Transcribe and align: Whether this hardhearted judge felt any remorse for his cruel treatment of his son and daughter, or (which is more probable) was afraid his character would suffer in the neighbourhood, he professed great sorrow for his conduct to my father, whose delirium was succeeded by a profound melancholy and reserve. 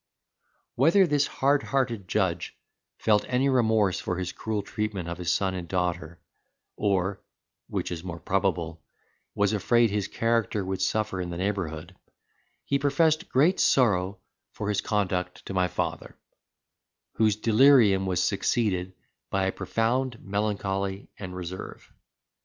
Whether 0.73 1.05
this 1.05 1.27
hardhearted 1.27 2.07
judge 2.07 2.57
felt 2.97 3.23
any 3.27 3.49
remorse 3.49 3.99
for 3.99 4.17
his 4.17 4.31
cruel 4.31 4.63
treatment 4.63 5.07
of 5.07 5.19
his 5.19 5.31
son 5.31 5.53
and 5.53 5.67
daughter, 5.67 6.19
or 6.75 7.21
(which 7.67 7.91
is 7.91 8.03
more 8.03 8.19
probable) 8.19 8.83
was 9.35 9.53
afraid 9.53 9.91
his 9.91 10.07
character 10.07 10.65
would 10.65 10.81
suffer 10.81 11.21
in 11.21 11.29
the 11.29 11.37
neighbourhood, 11.37 11.95
he 12.65 12.79
professed 12.79 13.29
great 13.29 13.59
sorrow 13.59 14.17
for 14.53 14.69
his 14.69 14.81
conduct 14.81 15.45
to 15.45 15.53
my 15.53 15.67
father, 15.67 16.17
whose 17.17 17.35
delirium 17.35 18.07
was 18.07 18.23
succeeded 18.23 18.95
by 19.29 19.45
a 19.45 19.51
profound 19.51 20.19
melancholy 20.23 21.11
and 21.19 21.35
reserve. 21.35 21.93